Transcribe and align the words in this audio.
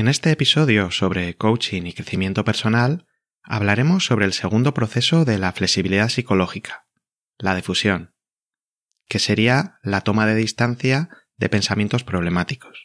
En 0.00 0.08
este 0.08 0.30
episodio 0.30 0.90
sobre 0.90 1.36
coaching 1.36 1.82
y 1.82 1.92
crecimiento 1.92 2.42
personal 2.42 3.06
hablaremos 3.42 4.06
sobre 4.06 4.24
el 4.24 4.32
segundo 4.32 4.72
proceso 4.72 5.26
de 5.26 5.36
la 5.36 5.52
flexibilidad 5.52 6.08
psicológica, 6.08 6.86
la 7.36 7.54
difusión, 7.54 8.14
que 9.10 9.18
sería 9.18 9.78
la 9.82 10.00
toma 10.00 10.24
de 10.24 10.36
distancia 10.36 11.10
de 11.36 11.50
pensamientos 11.50 12.02
problemáticos. 12.02 12.82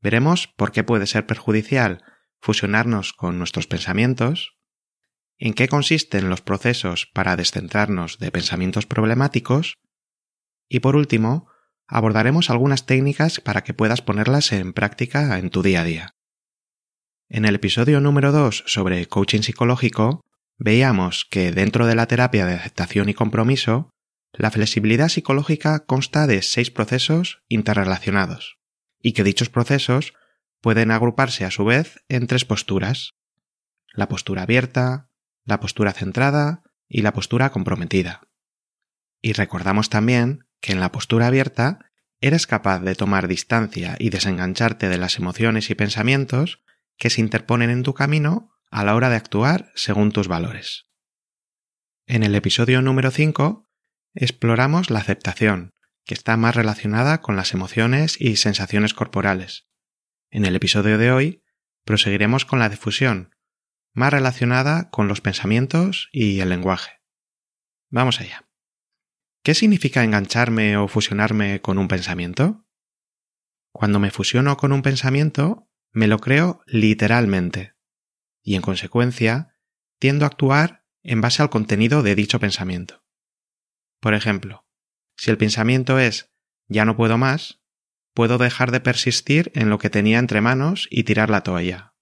Veremos 0.00 0.46
por 0.46 0.70
qué 0.70 0.84
puede 0.84 1.08
ser 1.08 1.26
perjudicial 1.26 2.04
fusionarnos 2.40 3.12
con 3.12 3.38
nuestros 3.38 3.66
pensamientos, 3.66 4.56
en 5.36 5.52
qué 5.52 5.66
consisten 5.66 6.30
los 6.30 6.42
procesos 6.42 7.06
para 7.12 7.34
descentrarnos 7.34 8.20
de 8.20 8.30
pensamientos 8.30 8.86
problemáticos 8.86 9.80
y 10.68 10.78
por 10.78 10.94
último, 10.94 11.48
abordaremos 11.92 12.48
algunas 12.48 12.86
técnicas 12.86 13.40
para 13.40 13.62
que 13.62 13.74
puedas 13.74 14.00
ponerlas 14.00 14.50
en 14.52 14.72
práctica 14.72 15.38
en 15.38 15.50
tu 15.50 15.62
día 15.62 15.82
a 15.82 15.84
día. 15.84 16.14
En 17.28 17.44
el 17.44 17.54
episodio 17.54 18.00
número 18.00 18.32
2 18.32 18.64
sobre 18.66 19.06
coaching 19.06 19.42
psicológico, 19.42 20.22
veíamos 20.58 21.26
que 21.30 21.52
dentro 21.52 21.86
de 21.86 21.94
la 21.94 22.06
terapia 22.06 22.46
de 22.46 22.54
aceptación 22.54 23.10
y 23.10 23.14
compromiso, 23.14 23.90
la 24.32 24.50
flexibilidad 24.50 25.08
psicológica 25.08 25.84
consta 25.84 26.26
de 26.26 26.40
seis 26.40 26.70
procesos 26.70 27.42
interrelacionados, 27.48 28.56
y 29.00 29.12
que 29.12 29.24
dichos 29.24 29.50
procesos 29.50 30.14
pueden 30.62 30.90
agruparse 30.90 31.44
a 31.44 31.50
su 31.50 31.66
vez 31.66 32.02
en 32.08 32.26
tres 32.26 32.46
posturas, 32.46 33.12
la 33.92 34.08
postura 34.08 34.42
abierta, 34.42 35.10
la 35.44 35.60
postura 35.60 35.92
centrada 35.92 36.62
y 36.88 37.02
la 37.02 37.12
postura 37.12 37.50
comprometida. 37.50 38.22
Y 39.20 39.34
recordamos 39.34 39.90
también 39.90 40.46
que 40.62 40.72
en 40.72 40.80
la 40.80 40.92
postura 40.92 41.26
abierta 41.26 41.90
eres 42.20 42.46
capaz 42.46 42.78
de 42.78 42.94
tomar 42.94 43.28
distancia 43.28 43.96
y 43.98 44.08
desengancharte 44.08 44.88
de 44.88 44.96
las 44.96 45.18
emociones 45.18 45.68
y 45.68 45.74
pensamientos 45.74 46.62
que 46.96 47.10
se 47.10 47.20
interponen 47.20 47.68
en 47.68 47.82
tu 47.82 47.92
camino 47.92 48.52
a 48.70 48.84
la 48.84 48.94
hora 48.94 49.10
de 49.10 49.16
actuar 49.16 49.70
según 49.74 50.12
tus 50.12 50.28
valores. 50.28 50.86
En 52.06 52.22
el 52.22 52.34
episodio 52.34 52.80
número 52.80 53.10
5 53.10 53.68
exploramos 54.14 54.90
la 54.90 55.00
aceptación, 55.00 55.74
que 56.04 56.14
está 56.14 56.36
más 56.36 56.54
relacionada 56.54 57.20
con 57.20 57.36
las 57.36 57.52
emociones 57.52 58.16
y 58.20 58.36
sensaciones 58.36 58.94
corporales. 58.94 59.66
En 60.30 60.44
el 60.44 60.54
episodio 60.54 60.96
de 60.96 61.10
hoy 61.10 61.42
proseguiremos 61.84 62.44
con 62.44 62.60
la 62.60 62.68
difusión, 62.68 63.34
más 63.94 64.12
relacionada 64.12 64.90
con 64.90 65.08
los 65.08 65.20
pensamientos 65.20 66.08
y 66.12 66.40
el 66.40 66.50
lenguaje. 66.50 67.00
Vamos 67.90 68.20
allá. 68.20 68.51
¿Qué 69.44 69.54
significa 69.54 70.04
engancharme 70.04 70.76
o 70.76 70.86
fusionarme 70.86 71.60
con 71.60 71.78
un 71.78 71.88
pensamiento? 71.88 72.64
Cuando 73.72 73.98
me 73.98 74.12
fusiono 74.12 74.56
con 74.56 74.70
un 74.70 74.82
pensamiento, 74.82 75.68
me 75.90 76.06
lo 76.06 76.20
creo 76.20 76.62
literalmente, 76.66 77.74
y 78.44 78.54
en 78.54 78.62
consecuencia, 78.62 79.58
tiendo 79.98 80.24
a 80.24 80.28
actuar 80.28 80.86
en 81.02 81.20
base 81.20 81.42
al 81.42 81.50
contenido 81.50 82.04
de 82.04 82.14
dicho 82.14 82.38
pensamiento. 82.38 83.04
Por 84.00 84.14
ejemplo, 84.14 84.64
si 85.16 85.32
el 85.32 85.38
pensamiento 85.38 85.98
es 85.98 86.32
ya 86.68 86.84
no 86.84 86.96
puedo 86.96 87.18
más, 87.18 87.64
puedo 88.14 88.38
dejar 88.38 88.70
de 88.70 88.80
persistir 88.80 89.50
en 89.56 89.70
lo 89.70 89.78
que 89.78 89.90
tenía 89.90 90.20
entre 90.20 90.40
manos 90.40 90.86
y 90.88 91.02
tirar 91.02 91.30
la 91.30 91.42
toalla. 91.42 91.94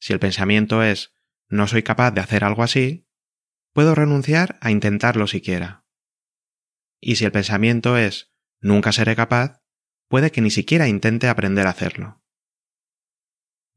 Si 0.00 0.14
el 0.14 0.20
pensamiento 0.20 0.82
es 0.82 1.14
no 1.48 1.68
soy 1.68 1.82
capaz 1.82 2.12
de 2.12 2.22
hacer 2.22 2.44
algo 2.44 2.62
así, 2.62 3.06
puedo 3.74 3.94
renunciar 3.94 4.58
a 4.62 4.70
intentarlo 4.70 5.26
siquiera. 5.26 5.81
Y 7.04 7.16
si 7.16 7.24
el 7.24 7.32
pensamiento 7.32 7.98
es 7.98 8.32
nunca 8.60 8.92
seré 8.92 9.16
capaz, 9.16 9.60
puede 10.08 10.30
que 10.30 10.40
ni 10.40 10.50
siquiera 10.50 10.86
intente 10.86 11.28
aprender 11.28 11.66
a 11.66 11.70
hacerlo. 11.70 12.22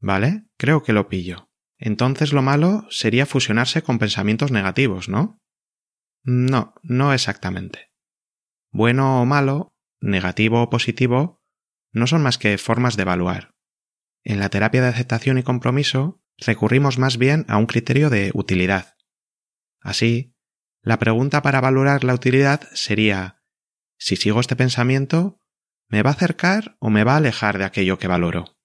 ¿Vale? 0.00 0.46
Creo 0.56 0.84
que 0.84 0.92
lo 0.92 1.08
pillo. 1.08 1.50
Entonces 1.76 2.32
lo 2.32 2.40
malo 2.40 2.86
sería 2.88 3.26
fusionarse 3.26 3.82
con 3.82 3.98
pensamientos 3.98 4.52
negativos, 4.52 5.08
¿no? 5.08 5.42
No, 6.22 6.74
no 6.82 7.12
exactamente. 7.12 7.92
Bueno 8.70 9.20
o 9.20 9.26
malo, 9.26 9.74
negativo 10.00 10.62
o 10.62 10.70
positivo, 10.70 11.42
no 11.92 12.06
son 12.06 12.22
más 12.22 12.38
que 12.38 12.56
formas 12.58 12.96
de 12.96 13.02
evaluar. 13.02 13.54
En 14.22 14.38
la 14.38 14.50
terapia 14.50 14.82
de 14.82 14.88
aceptación 14.88 15.38
y 15.38 15.42
compromiso 15.42 16.22
recurrimos 16.38 16.98
más 16.98 17.18
bien 17.18 17.44
a 17.48 17.56
un 17.58 17.66
criterio 17.66 18.08
de 18.08 18.30
utilidad. 18.34 18.96
Así, 19.80 20.35
la 20.86 21.00
pregunta 21.00 21.42
para 21.42 21.60
valorar 21.60 22.04
la 22.04 22.14
utilidad 22.14 22.68
sería 22.72 23.42
si 23.98 24.14
sigo 24.14 24.38
este 24.38 24.54
pensamiento, 24.54 25.42
¿me 25.88 26.00
va 26.04 26.10
a 26.10 26.12
acercar 26.12 26.76
o 26.78 26.90
me 26.90 27.02
va 27.02 27.14
a 27.14 27.16
alejar 27.16 27.58
de 27.58 27.64
aquello 27.64 27.98
que 27.98 28.06
valoro? 28.06 28.56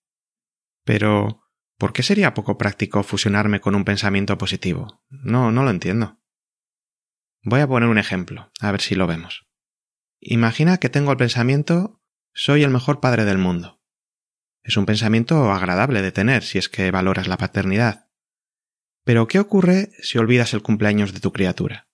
Pero, 0.86 1.50
¿por 1.80 1.94
qué 1.94 2.04
sería 2.04 2.36
poco 2.36 2.60
práctico 2.60 3.02
fusionarme 3.02 3.60
con 3.60 3.74
un 3.74 3.86
pensamiento 3.86 4.38
positivo? 4.38 5.04
No, 5.10 5.52
no 5.52 5.64
lo 5.64 5.72
entiendo. 5.72 6.22
Voy 7.42 7.62
a 7.62 7.68
poner 7.68 7.90
un 7.90 7.98
ejemplo, 7.98 8.52
a 8.60 8.72
ver 8.72 8.82
si 8.82 8.94
lo 8.94 9.08
vemos. 9.08 9.48
Imagina 10.20 10.78
que 10.78 10.90
tengo 10.90 11.10
el 11.10 11.18
pensamiento 11.18 12.04
soy 12.36 12.62
el 12.62 12.70
mejor 12.70 13.00
padre 13.00 13.26
del 13.26 13.40
mundo. 13.40 13.82
Es 14.62 14.78
un 14.78 14.86
pensamiento 14.86 15.52
agradable 15.52 16.04
de 16.04 16.12
tener 16.12 16.44
si 16.44 16.60
es 16.60 16.70
que 16.70 16.92
valoras 16.92 17.28
la 17.28 17.38
paternidad. 17.38 18.12
Pero 19.04 19.28
¿qué 19.28 19.40
ocurre 19.40 19.90
si 20.04 20.20
olvidas 20.20 20.54
el 20.54 20.62
cumpleaños 20.62 21.14
de 21.14 21.20
tu 21.20 21.34
criatura? 21.34 21.88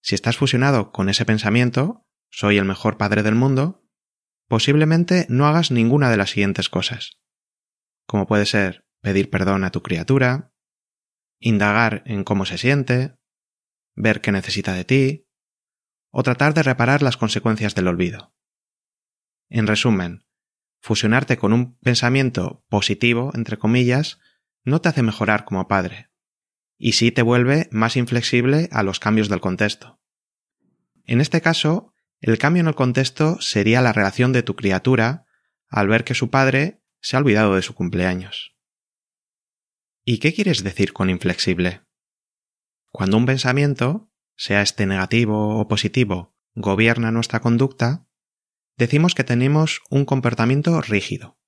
Si 0.00 0.14
estás 0.14 0.36
fusionado 0.36 0.92
con 0.92 1.08
ese 1.08 1.24
pensamiento, 1.24 2.06
soy 2.30 2.58
el 2.58 2.64
mejor 2.64 2.96
padre 2.96 3.22
del 3.22 3.34
mundo, 3.34 3.84
posiblemente 4.48 5.26
no 5.28 5.46
hagas 5.46 5.70
ninguna 5.70 6.10
de 6.10 6.16
las 6.16 6.30
siguientes 6.30 6.68
cosas, 6.68 7.18
como 8.06 8.26
puede 8.26 8.46
ser 8.46 8.86
pedir 9.00 9.30
perdón 9.30 9.64
a 9.64 9.70
tu 9.70 9.82
criatura, 9.82 10.52
indagar 11.38 12.02
en 12.06 12.24
cómo 12.24 12.44
se 12.46 12.58
siente, 12.58 13.16
ver 13.94 14.20
qué 14.20 14.32
necesita 14.32 14.72
de 14.72 14.84
ti, 14.84 15.28
o 16.10 16.22
tratar 16.22 16.54
de 16.54 16.62
reparar 16.62 17.02
las 17.02 17.16
consecuencias 17.16 17.74
del 17.74 17.88
olvido. 17.88 18.34
En 19.50 19.66
resumen, 19.66 20.24
fusionarte 20.80 21.36
con 21.36 21.52
un 21.52 21.78
pensamiento 21.78 22.64
positivo, 22.68 23.30
entre 23.34 23.58
comillas, 23.58 24.18
no 24.64 24.80
te 24.80 24.88
hace 24.88 25.02
mejorar 25.02 25.44
como 25.44 25.68
padre, 25.68 26.07
y 26.78 26.92
sí 26.92 27.10
te 27.10 27.22
vuelve 27.22 27.68
más 27.70 27.96
inflexible 27.96 28.68
a 28.72 28.82
los 28.82 29.00
cambios 29.00 29.28
del 29.28 29.40
contexto. 29.40 30.00
En 31.04 31.20
este 31.20 31.40
caso, 31.40 31.92
el 32.20 32.38
cambio 32.38 32.60
en 32.60 32.68
el 32.68 32.74
contexto 32.74 33.40
sería 33.40 33.82
la 33.82 33.92
relación 33.92 34.32
de 34.32 34.42
tu 34.42 34.56
criatura 34.56 35.26
al 35.68 35.88
ver 35.88 36.04
que 36.04 36.14
su 36.14 36.30
padre 36.30 36.82
se 37.00 37.16
ha 37.16 37.18
olvidado 37.18 37.54
de 37.54 37.62
su 37.62 37.74
cumpleaños. 37.74 38.56
¿Y 40.04 40.18
qué 40.18 40.32
quieres 40.32 40.62
decir 40.62 40.92
con 40.92 41.10
inflexible? 41.10 41.82
Cuando 42.90 43.16
un 43.16 43.26
pensamiento, 43.26 44.10
sea 44.36 44.62
este 44.62 44.86
negativo 44.86 45.58
o 45.58 45.68
positivo, 45.68 46.36
gobierna 46.54 47.10
nuestra 47.10 47.40
conducta, 47.40 48.06
decimos 48.76 49.14
que 49.14 49.24
tenemos 49.24 49.82
un 49.90 50.04
comportamiento 50.04 50.80
rígido. 50.80 51.38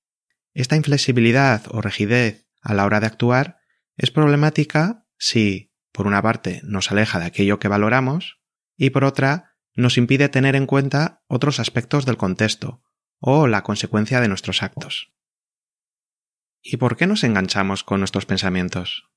Esta 0.53 0.75
inflexibilidad 0.75 1.63
o 1.69 1.81
rigidez 1.81 2.47
a 2.61 2.73
la 2.73 2.85
hora 2.85 2.99
de 2.99 3.07
actuar 3.07 3.57
es 3.97 4.11
problemática 4.11 5.00
si, 5.21 5.71
por 5.91 6.07
una 6.07 6.23
parte, 6.23 6.61
nos 6.63 6.91
aleja 6.91 7.19
de 7.19 7.25
aquello 7.25 7.59
que 7.59 7.67
valoramos 7.67 8.39
y 8.75 8.89
por 8.89 9.03
otra, 9.03 9.55
nos 9.75 9.99
impide 9.99 10.29
tener 10.29 10.55
en 10.55 10.65
cuenta 10.65 11.21
otros 11.27 11.59
aspectos 11.59 12.07
del 12.07 12.17
contexto 12.17 12.81
o 13.19 13.45
la 13.45 13.61
consecuencia 13.61 14.19
de 14.19 14.27
nuestros 14.27 14.63
actos. 14.63 15.13
¿Y 16.63 16.77
por 16.77 16.97
qué 16.97 17.05
nos 17.05 17.23
enganchamos 17.23 17.83
con 17.83 17.99
nuestros 17.99 18.25
pensamientos? 18.25 19.11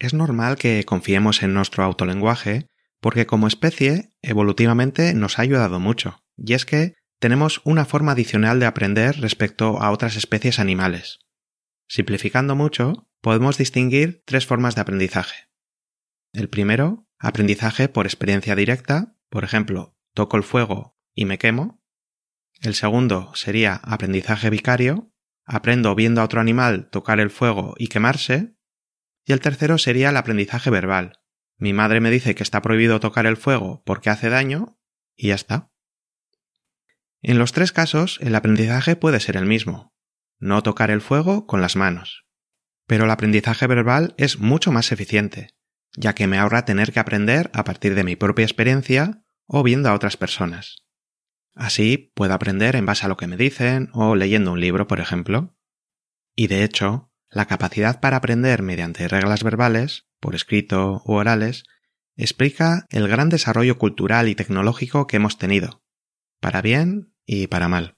Es 0.00 0.12
normal 0.12 0.56
que 0.56 0.82
confiemos 0.84 1.44
en 1.44 1.54
nuestro 1.54 1.84
autolenguaje 1.84 2.66
porque 3.00 3.26
como 3.26 3.46
especie 3.46 4.12
evolutivamente 4.22 5.14
nos 5.14 5.38
ha 5.38 5.42
ayudado 5.42 5.78
mucho, 5.78 6.24
y 6.36 6.54
es 6.54 6.66
que 6.66 6.94
tenemos 7.20 7.60
una 7.62 7.84
forma 7.84 8.12
adicional 8.12 8.58
de 8.58 8.66
aprender 8.66 9.20
respecto 9.20 9.80
a 9.80 9.92
otras 9.92 10.16
especies 10.16 10.58
animales. 10.58 11.20
Simplificando 11.88 12.54
mucho, 12.54 13.08
podemos 13.20 13.58
distinguir 13.58 14.22
tres 14.26 14.46
formas 14.46 14.74
de 14.74 14.80
aprendizaje. 14.80 15.48
El 16.32 16.48
primero, 16.48 17.08
aprendizaje 17.18 17.88
por 17.88 18.06
experiencia 18.06 18.56
directa, 18.56 19.16
por 19.28 19.44
ejemplo, 19.44 19.96
toco 20.14 20.36
el 20.36 20.42
fuego 20.42 20.98
y 21.14 21.24
me 21.24 21.38
quemo. 21.38 21.82
El 22.60 22.74
segundo 22.74 23.32
sería 23.34 23.76
aprendizaje 23.76 24.50
vicario, 24.50 25.12
aprendo 25.44 25.94
viendo 25.94 26.20
a 26.20 26.24
otro 26.24 26.40
animal 26.40 26.88
tocar 26.90 27.20
el 27.20 27.30
fuego 27.30 27.74
y 27.78 27.88
quemarse. 27.88 28.56
Y 29.24 29.32
el 29.32 29.40
tercero 29.40 29.78
sería 29.78 30.10
el 30.10 30.16
aprendizaje 30.16 30.70
verbal. 30.70 31.20
Mi 31.58 31.72
madre 31.72 32.00
me 32.00 32.10
dice 32.10 32.34
que 32.34 32.42
está 32.42 32.62
prohibido 32.62 33.00
tocar 33.00 33.26
el 33.26 33.36
fuego 33.36 33.82
porque 33.84 34.10
hace 34.10 34.28
daño 34.28 34.78
y 35.16 35.28
ya 35.28 35.34
está. 35.34 35.72
En 37.22 37.38
los 37.38 37.52
tres 37.52 37.72
casos, 37.72 38.18
el 38.20 38.34
aprendizaje 38.34 38.94
puede 38.94 39.20
ser 39.20 39.36
el 39.36 39.46
mismo. 39.46 39.95
No 40.38 40.62
tocar 40.62 40.90
el 40.90 41.00
fuego 41.00 41.46
con 41.46 41.60
las 41.60 41.76
manos. 41.76 42.24
Pero 42.86 43.04
el 43.04 43.10
aprendizaje 43.10 43.66
verbal 43.66 44.14
es 44.18 44.38
mucho 44.38 44.70
más 44.72 44.92
eficiente, 44.92 45.50
ya 45.96 46.14
que 46.14 46.26
me 46.26 46.38
ahorra 46.38 46.64
tener 46.64 46.92
que 46.92 47.00
aprender 47.00 47.50
a 47.54 47.64
partir 47.64 47.94
de 47.94 48.04
mi 48.04 48.16
propia 48.16 48.44
experiencia 48.44 49.22
o 49.46 49.62
viendo 49.62 49.88
a 49.88 49.94
otras 49.94 50.16
personas. 50.16 50.86
Así 51.54 52.12
puedo 52.14 52.34
aprender 52.34 52.76
en 52.76 52.84
base 52.84 53.06
a 53.06 53.08
lo 53.08 53.16
que 53.16 53.26
me 53.26 53.36
dicen 53.36 53.88
o 53.92 54.14
leyendo 54.14 54.52
un 54.52 54.60
libro, 54.60 54.86
por 54.86 55.00
ejemplo. 55.00 55.56
Y 56.34 56.48
de 56.48 56.64
hecho, 56.64 57.10
la 57.30 57.46
capacidad 57.46 58.00
para 58.00 58.18
aprender 58.18 58.62
mediante 58.62 59.08
reglas 59.08 59.42
verbales, 59.42 60.06
por 60.20 60.34
escrito 60.34 61.02
u 61.06 61.14
orales, 61.14 61.64
explica 62.14 62.86
el 62.90 63.08
gran 63.08 63.30
desarrollo 63.30 63.78
cultural 63.78 64.28
y 64.28 64.34
tecnológico 64.34 65.06
que 65.06 65.16
hemos 65.16 65.38
tenido, 65.38 65.82
para 66.40 66.62
bien 66.62 67.14
y 67.24 67.46
para 67.46 67.68
mal. 67.68 67.96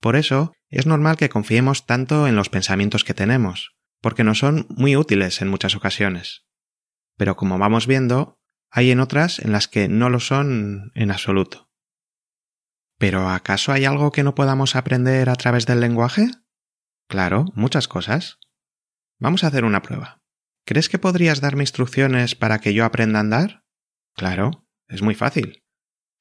Por 0.00 0.16
eso, 0.16 0.52
es 0.70 0.86
normal 0.86 1.16
que 1.16 1.28
confiemos 1.28 1.86
tanto 1.86 2.26
en 2.26 2.36
los 2.36 2.48
pensamientos 2.48 3.04
que 3.04 3.14
tenemos, 3.14 3.76
porque 4.00 4.24
nos 4.24 4.38
son 4.38 4.66
muy 4.70 4.96
útiles 4.96 5.42
en 5.42 5.48
muchas 5.48 5.74
ocasiones. 5.74 6.46
Pero 7.16 7.36
como 7.36 7.58
vamos 7.58 7.86
viendo, 7.86 8.40
hay 8.70 8.90
en 8.92 9.00
otras 9.00 9.40
en 9.40 9.52
las 9.52 9.68
que 9.68 9.88
no 9.88 10.08
lo 10.08 10.20
son 10.20 10.92
en 10.94 11.10
absoluto. 11.10 11.70
¿Pero 12.98 13.28
acaso 13.28 13.72
hay 13.72 13.84
algo 13.84 14.12
que 14.12 14.22
no 14.22 14.34
podamos 14.34 14.76
aprender 14.76 15.28
a 15.28 15.34
través 15.34 15.66
del 15.66 15.80
lenguaje? 15.80 16.30
Claro, 17.08 17.46
muchas 17.54 17.88
cosas. 17.88 18.38
Vamos 19.18 19.42
a 19.42 19.48
hacer 19.48 19.64
una 19.64 19.82
prueba. 19.82 20.22
¿Crees 20.64 20.88
que 20.88 20.98
podrías 20.98 21.40
darme 21.40 21.64
instrucciones 21.64 22.36
para 22.36 22.60
que 22.60 22.74
yo 22.74 22.84
aprenda 22.84 23.18
a 23.18 23.22
andar? 23.22 23.64
Claro, 24.14 24.66
es 24.86 25.02
muy 25.02 25.14
fácil. 25.14 25.64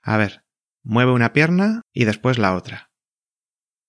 A 0.01 0.17
ver, 0.17 0.43
mueve 0.83 1.11
una 1.11 1.33
pierna 1.33 1.81
y 1.93 2.05
después 2.05 2.37
la 2.37 2.55
otra. 2.55 2.88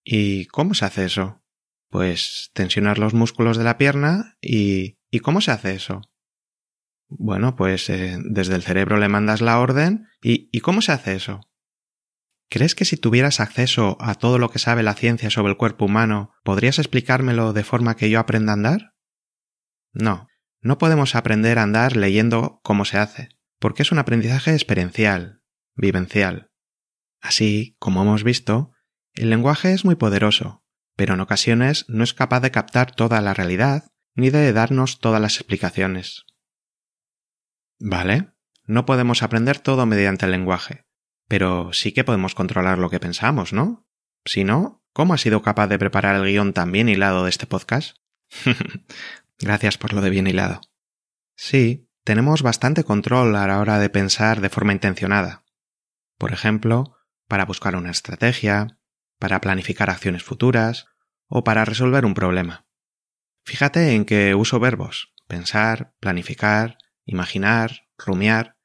¿Y 0.05 0.47
cómo 0.47 0.75
se 0.75 0.85
hace 0.85 1.05
eso? 1.05 1.43
Pues 1.89 2.51
tensionar 2.55 2.99
los 2.99 3.15
músculos 3.15 3.57
de 3.57 3.65
la 3.65 3.79
pierna 3.79 4.37
y... 4.41 4.99
¿Y 5.13 5.21
cómo 5.21 5.41
se 5.41 5.51
hace 5.51 5.75
eso? 5.75 6.03
Bueno, 7.09 7.57
pues 7.57 7.91
eh, 7.91 8.17
desde 8.25 8.55
el 8.55 8.63
cerebro 8.63 8.97
le 8.97 9.09
mandas 9.09 9.41
la 9.41 9.59
orden 9.59 10.07
y... 10.23 10.49
¿Y 10.53 10.61
cómo 10.61 10.83
se 10.83 10.93
hace 10.93 11.15
eso? 11.15 11.41
¿Crees 12.49 12.75
que 12.75 12.85
si 12.85 12.97
tuvieras 12.97 13.39
acceso 13.39 13.97
a 14.01 14.17
todo 14.17 14.39
lo 14.39 14.51
que 14.51 14.59
sabe 14.59 14.83
la 14.83 14.95
ciencia 14.95 15.31
sobre 15.31 15.53
el 15.53 15.57
cuerpo 15.57 15.85
humano, 15.85 16.33
podrías 16.43 16.81
explicármelo 16.81 17.53
de 17.53 17.63
forma 17.63 17.97
que 17.97 18.11
yo 18.11 18.19
aprenda 18.19 18.53
a 18.53 18.55
andar? 18.55 18.95
No, 19.93 20.27
no 20.61 20.77
podemos 20.77 21.15
aprender 21.15 21.59
a 21.59 21.63
andar 21.63 21.97
leyendo 21.97 22.61
cómo 22.65 22.85
se 22.85 22.99
hace, 22.99 23.29
porque 23.61 23.83
es 23.83 23.93
un 23.93 23.99
aprendizaje 23.99 24.53
experiencial, 24.53 25.43
vivencial. 25.77 26.51
Así, 27.21 27.77
como 27.79 28.03
hemos 28.03 28.25
visto, 28.25 28.73
el 29.23 29.31
lenguaje 29.31 29.73
es 29.73 29.85
muy 29.85 29.97
poderoso, 29.97 30.65
pero 30.97 31.15
en 31.15 31.21
ocasiones 31.21 31.85
no 31.89 32.05
es 32.05 32.15
capaz 32.15 32.41
de 32.41 32.51
captar 32.51 32.95
toda 32.95 33.21
la 33.21 33.35
realidad 33.35 33.93
ni 34.15 34.31
de 34.31 34.53
darnos 34.53 34.99
todas 34.99 35.21
las 35.21 35.37
explicaciones. 35.37 36.25
Vale, 37.79 38.33
no 38.65 38.87
podemos 38.87 39.23
aprender 39.23 39.59
todo 39.59 39.87
mediante 39.87 40.27
el 40.27 40.33
lenguaje, 40.33 40.87
pero 41.29 41.73
sí 41.73 41.93
que 41.93 42.05
podemos 42.05 42.35
controlar 42.35 42.79
lo 42.79 42.91
que 42.91 43.01
pensamos, 43.01 43.53
¿no? 43.53 43.87
Si 44.25 44.45
no, 44.45 44.83
¿cómo 44.93 45.15
has 45.15 45.23
sido 45.23 45.43
capaz 45.43 45.69
de 45.69 45.79
preparar 45.79 46.17
el 46.17 46.25
guion 46.25 46.53
tan 46.53 46.73
bien 46.73 46.89
hilado 46.89 47.25
de 47.25 47.31
este 47.31 47.47
podcast? 47.47 47.97
Gracias 49.39 49.79
por 49.79 49.93
lo 49.93 50.01
de 50.01 50.11
bien 50.11 50.27
hilado. 50.27 50.61
Sí, 51.37 51.89
tenemos 52.05 52.43
bastante 52.43 52.85
control 52.85 53.35
a 53.37 53.47
la 53.47 53.61
hora 53.61 53.79
de 53.79 53.91
pensar 53.91 54.41
de 54.41 54.51
forma 54.51 54.73
intencionada. 54.73 55.45
Por 56.19 56.33
ejemplo, 56.33 56.97
para 57.29 57.47
buscar 57.47 57.77
una 57.77 57.91
estrategia, 57.91 58.80
para 59.21 59.41
planificar 59.41 59.91
acciones 59.91 60.25
futuras 60.25 60.87
o 61.29 61.45
para 61.45 61.65
resolver 61.65 62.05
un 62.05 62.15
problema. 62.15 62.67
Fíjate 63.45 63.95
en 63.95 64.05
que 64.05 64.35
uso 64.35 64.59
verbos 64.59 65.15
pensar, 65.29 65.95
planificar, 66.01 66.77
imaginar, 67.05 67.87
rumiar, 67.97 68.57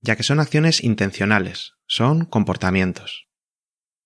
ya 0.00 0.16
que 0.16 0.22
son 0.22 0.40
acciones 0.40 0.82
intencionales, 0.82 1.74
son 1.86 2.24
comportamientos. 2.24 3.28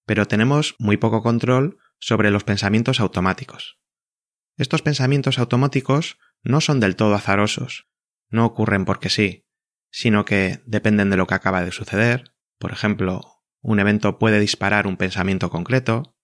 Pero 0.04 0.26
tenemos 0.26 0.74
muy 0.80 0.96
poco 0.96 1.22
control 1.22 1.78
sobre 2.00 2.32
los 2.32 2.42
pensamientos 2.42 2.98
automáticos. 2.98 3.78
Estos 4.56 4.82
pensamientos 4.82 5.38
automáticos 5.38 6.18
no 6.42 6.60
son 6.60 6.80
del 6.80 6.96
todo 6.96 7.14
azarosos, 7.14 7.88
no 8.28 8.44
ocurren 8.44 8.84
porque 8.84 9.08
sí, 9.08 9.46
sino 9.90 10.24
que 10.24 10.62
dependen 10.66 11.08
de 11.10 11.16
lo 11.16 11.26
que 11.26 11.34
acaba 11.34 11.62
de 11.62 11.72
suceder, 11.72 12.34
por 12.58 12.72
ejemplo, 12.72 13.35
un 13.66 13.80
evento 13.80 14.18
puede 14.18 14.38
disparar 14.38 14.86
un 14.86 14.96
pensamiento 14.96 15.50
concreto, 15.50 16.16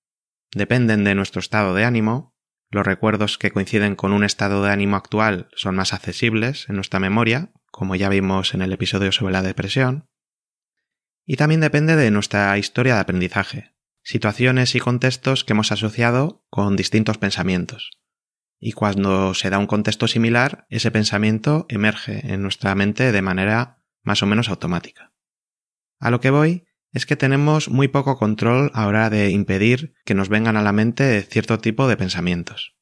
dependen 0.52 1.04
de 1.04 1.14
nuestro 1.14 1.40
estado 1.40 1.74
de 1.74 1.84
ánimo, 1.84 2.34
los 2.70 2.86
recuerdos 2.86 3.36
que 3.36 3.50
coinciden 3.50 3.96
con 3.96 4.12
un 4.12 4.24
estado 4.24 4.62
de 4.62 4.70
ánimo 4.70 4.96
actual 4.96 5.48
son 5.54 5.74
más 5.74 5.92
accesibles 5.92 6.68
en 6.68 6.76
nuestra 6.76 7.00
memoria, 7.00 7.52
como 7.70 7.96
ya 7.96 8.08
vimos 8.08 8.54
en 8.54 8.62
el 8.62 8.72
episodio 8.72 9.12
sobre 9.12 9.32
la 9.32 9.42
depresión, 9.42 10.08
y 11.26 11.36
también 11.36 11.60
depende 11.60 11.96
de 11.96 12.10
nuestra 12.10 12.56
historia 12.58 12.94
de 12.94 13.00
aprendizaje, 13.00 13.74
situaciones 14.02 14.74
y 14.74 14.80
contextos 14.80 15.44
que 15.44 15.52
hemos 15.52 15.72
asociado 15.72 16.44
con 16.50 16.76
distintos 16.76 17.18
pensamientos 17.18 17.90
y 18.64 18.72
cuando 18.72 19.34
se 19.34 19.50
da 19.50 19.58
un 19.58 19.66
contexto 19.66 20.06
similar, 20.06 20.66
ese 20.70 20.92
pensamiento 20.92 21.66
emerge 21.68 22.32
en 22.32 22.42
nuestra 22.42 22.76
mente 22.76 23.10
de 23.10 23.20
manera 23.20 23.82
más 24.04 24.22
o 24.22 24.26
menos 24.26 24.48
automática. 24.48 25.12
A 25.98 26.12
lo 26.12 26.20
que 26.20 26.30
voy 26.30 26.68
es 26.92 27.06
que 27.06 27.16
tenemos 27.16 27.68
muy 27.68 27.88
poco 27.88 28.18
control 28.18 28.70
a 28.74 28.86
hora 28.86 29.10
de 29.10 29.30
impedir 29.30 29.94
que 30.04 30.14
nos 30.14 30.28
vengan 30.28 30.56
a 30.56 30.62
la 30.62 30.72
mente 30.72 31.22
cierto 31.22 31.58
tipo 31.58 31.88
de 31.88 31.96
pensamientos. 31.96 32.76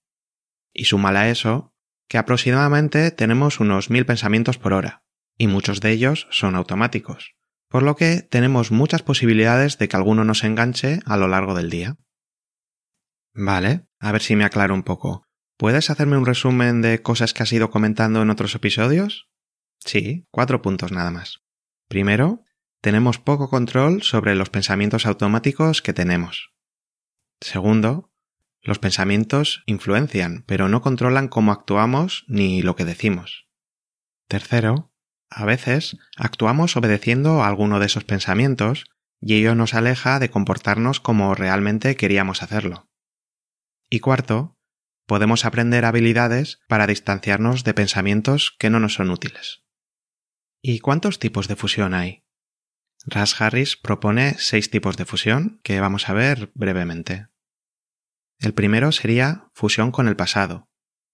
Y 0.72 0.84
súmala 0.84 1.22
a 1.22 1.30
eso, 1.30 1.74
que 2.08 2.18
aproximadamente 2.18 3.12
tenemos 3.12 3.60
unos 3.60 3.88
mil 3.88 4.04
pensamientos 4.04 4.58
por 4.58 4.72
hora, 4.72 5.04
y 5.38 5.46
muchos 5.46 5.80
de 5.80 5.92
ellos 5.92 6.26
son 6.30 6.56
automáticos, 6.56 7.36
por 7.68 7.82
lo 7.84 7.94
que 7.94 8.22
tenemos 8.22 8.72
muchas 8.72 9.02
posibilidades 9.02 9.78
de 9.78 9.88
que 9.88 9.96
alguno 9.96 10.24
nos 10.24 10.42
enganche 10.42 11.00
a 11.06 11.16
lo 11.16 11.28
largo 11.28 11.54
del 11.54 11.70
día. 11.70 11.96
Vale, 13.32 13.86
a 14.00 14.10
ver 14.10 14.22
si 14.22 14.34
me 14.34 14.44
aclaro 14.44 14.74
un 14.74 14.82
poco. 14.82 15.24
¿Puedes 15.56 15.88
hacerme 15.88 16.16
un 16.16 16.26
resumen 16.26 16.82
de 16.82 17.00
cosas 17.00 17.32
que 17.32 17.44
has 17.44 17.52
ido 17.52 17.70
comentando 17.70 18.22
en 18.22 18.30
otros 18.30 18.54
episodios? 18.54 19.30
Sí, 19.78 20.26
cuatro 20.30 20.62
puntos 20.62 20.90
nada 20.90 21.10
más. 21.10 21.42
Primero, 21.88 22.44
tenemos 22.80 23.18
poco 23.18 23.50
control 23.50 24.02
sobre 24.02 24.34
los 24.34 24.50
pensamientos 24.50 25.06
automáticos 25.06 25.82
que 25.82 25.92
tenemos. 25.92 26.52
Segundo, 27.40 28.12
los 28.62 28.78
pensamientos 28.78 29.62
influencian, 29.66 30.44
pero 30.46 30.68
no 30.68 30.82
controlan 30.82 31.28
cómo 31.28 31.52
actuamos 31.52 32.24
ni 32.28 32.62
lo 32.62 32.76
que 32.76 32.84
decimos. 32.84 33.48
Tercero, 34.28 34.92
a 35.30 35.44
veces 35.44 35.96
actuamos 36.16 36.76
obedeciendo 36.76 37.42
a 37.42 37.48
alguno 37.48 37.78
de 37.78 37.86
esos 37.86 38.04
pensamientos 38.04 38.86
y 39.20 39.34
ello 39.34 39.54
nos 39.54 39.74
aleja 39.74 40.18
de 40.18 40.30
comportarnos 40.30 41.00
como 41.00 41.34
realmente 41.34 41.96
queríamos 41.96 42.42
hacerlo. 42.42 42.88
Y 43.88 44.00
cuarto, 44.00 44.58
podemos 45.06 45.44
aprender 45.44 45.84
habilidades 45.84 46.60
para 46.68 46.86
distanciarnos 46.86 47.64
de 47.64 47.74
pensamientos 47.74 48.54
que 48.58 48.70
no 48.70 48.80
nos 48.80 48.94
son 48.94 49.10
útiles. 49.10 49.64
¿Y 50.62 50.80
cuántos 50.80 51.18
tipos 51.18 51.48
de 51.48 51.56
fusión 51.56 51.94
hay? 51.94 52.24
Ras 53.06 53.40
Harris 53.40 53.76
propone 53.76 54.34
seis 54.38 54.70
tipos 54.70 54.96
de 54.96 55.06
fusión 55.06 55.60
que 55.62 55.80
vamos 55.80 56.08
a 56.08 56.12
ver 56.12 56.50
brevemente. 56.54 57.28
El 58.38 58.54
primero 58.54 58.92
sería 58.92 59.48
fusión 59.54 59.90
con 59.90 60.08
el 60.08 60.16
pasado. 60.16 60.68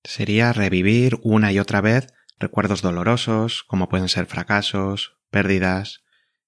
Sería 0.04 0.52
revivir 0.52 1.18
una 1.22 1.52
y 1.52 1.58
otra 1.58 1.80
vez 1.80 2.12
recuerdos 2.38 2.82
dolorosos, 2.82 3.64
como 3.64 3.88
pueden 3.88 4.08
ser 4.08 4.26
fracasos, 4.26 5.18
pérdidas, 5.30 6.04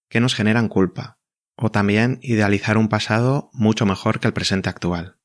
que 0.09 0.21
nos 0.21 0.35
generan 0.35 0.69
culpa, 0.69 1.19
o 1.57 1.71
también 1.71 2.19
idealizar 2.23 2.79
un 2.79 2.89
pasado 2.89 3.51
mucho 3.53 3.87
mejor 3.87 4.21
que 4.21 4.29
el 4.29 4.35
presente 4.35 4.69
actual. 4.69 5.19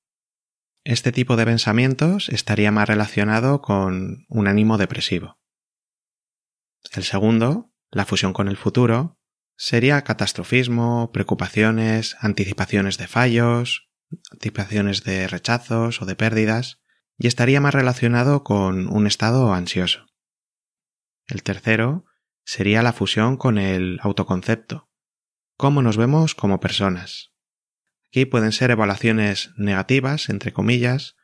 Este 0.84 1.12
tipo 1.12 1.36
de 1.38 1.46
pensamientos 1.46 2.30
estaría 2.30 2.72
más 2.72 2.88
relacionado 2.88 3.62
con 3.62 4.26
un 4.28 4.48
ánimo 4.48 4.78
depresivo. 4.78 5.40
El 6.92 7.04
segundo, 7.04 7.72
la 7.90 8.06
fusión 8.06 8.34
con 8.34 8.48
el 8.48 8.58
futuro, 8.58 9.20
sería 9.56 10.04
catastrofismo, 10.04 11.12
preocupaciones, 11.12 12.16
anticipaciones 12.20 12.98
de 12.98 13.08
fallos, 13.08 13.90
anticipaciones 14.32 15.04
de 15.04 15.28
rechazos 15.28 16.02
o 16.02 16.06
de 16.06 16.16
pérdidas, 16.16 16.82
y 17.18 17.28
estaría 17.28 17.62
más 17.62 17.74
relacionado 17.74 18.44
con 18.44 18.88
un 18.88 19.08
estado 19.08 19.54
ansioso. 19.54 20.08
El 21.28 21.44
tercero 21.44 22.06
sería 22.44 22.84
la 22.84 22.94
fusión 22.94 23.38
con 23.38 23.58
el 23.58 24.00
autoconcepto, 24.02 24.90
cómo 25.58 25.82
nos 25.82 25.98
vemos 25.98 26.36
como 26.36 26.60
personas. 26.60 27.32
Aquí 28.08 28.26
pueden 28.26 28.52
ser 28.52 28.72
evaluaciones 28.72 29.52
negativas, 29.58 30.30
entre 30.30 30.54
comillas, 30.54 31.16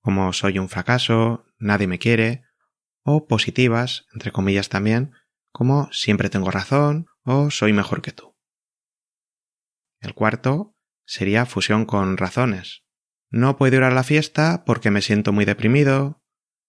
como 0.00 0.32
soy 0.32 0.58
un 0.58 0.68
fracaso, 0.68 1.46
nadie 1.58 1.86
me 1.86 1.98
quiere, 1.98 2.44
o 3.02 3.26
positivas, 3.26 4.06
entre 4.12 4.32
comillas 4.32 4.68
también, 4.68 5.12
como 5.50 5.88
siempre 5.92 6.28
tengo 6.28 6.50
razón 6.50 7.06
o 7.26 7.50
soy 7.50 7.72
mejor 7.72 8.00
que 8.00 8.12
tú. 8.12 8.36
El 10.00 10.14
cuarto 10.14 10.76
sería 11.04 11.44
fusión 11.44 11.84
con 11.84 12.16
razones. 12.16 12.84
No 13.28 13.56
puedo 13.56 13.76
ir 13.76 13.82
a 13.82 13.90
la 13.90 14.04
fiesta 14.04 14.64
porque 14.64 14.90
me 14.90 15.02
siento 15.02 15.32
muy 15.32 15.44
deprimido, 15.44 16.22